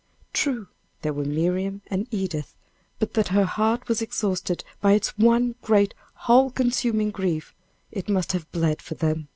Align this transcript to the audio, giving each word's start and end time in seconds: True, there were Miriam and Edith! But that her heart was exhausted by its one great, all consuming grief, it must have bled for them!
True, 0.33 0.67
there 1.03 1.13
were 1.13 1.25
Miriam 1.25 1.83
and 1.85 2.07
Edith! 2.09 2.55
But 2.97 3.13
that 3.13 3.27
her 3.27 3.45
heart 3.45 3.87
was 3.87 4.01
exhausted 4.01 4.63
by 4.81 4.93
its 4.93 5.15
one 5.15 5.53
great, 5.61 5.93
all 6.27 6.49
consuming 6.49 7.11
grief, 7.11 7.53
it 7.91 8.09
must 8.09 8.31
have 8.31 8.51
bled 8.51 8.81
for 8.81 8.95
them! 8.95 9.27